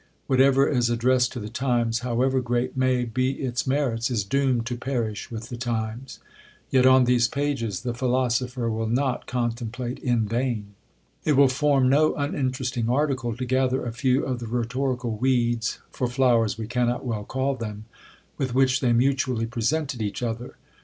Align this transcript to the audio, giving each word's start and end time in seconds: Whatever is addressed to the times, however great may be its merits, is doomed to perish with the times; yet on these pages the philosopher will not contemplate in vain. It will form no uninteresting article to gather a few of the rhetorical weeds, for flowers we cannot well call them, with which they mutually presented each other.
Whatever 0.25 0.67
is 0.67 0.89
addressed 0.89 1.31
to 1.33 1.39
the 1.39 1.47
times, 1.47 1.99
however 1.99 2.41
great 2.41 2.75
may 2.75 3.03
be 3.05 3.33
its 3.33 3.67
merits, 3.67 4.09
is 4.09 4.23
doomed 4.23 4.65
to 4.65 4.75
perish 4.75 5.29
with 5.29 5.49
the 5.49 5.57
times; 5.57 6.17
yet 6.71 6.87
on 6.87 7.03
these 7.05 7.27
pages 7.27 7.81
the 7.83 7.93
philosopher 7.93 8.67
will 8.67 8.87
not 8.87 9.27
contemplate 9.27 9.99
in 9.99 10.25
vain. 10.27 10.73
It 11.23 11.33
will 11.33 11.47
form 11.49 11.87
no 11.87 12.15
uninteresting 12.15 12.89
article 12.89 13.37
to 13.37 13.45
gather 13.45 13.85
a 13.85 13.93
few 13.93 14.25
of 14.25 14.39
the 14.39 14.47
rhetorical 14.47 15.15
weeds, 15.17 15.77
for 15.91 16.07
flowers 16.07 16.57
we 16.57 16.65
cannot 16.65 17.05
well 17.05 17.23
call 17.23 17.53
them, 17.53 17.85
with 18.39 18.55
which 18.55 18.79
they 18.79 18.93
mutually 18.93 19.45
presented 19.45 20.01
each 20.01 20.23
other. 20.23 20.55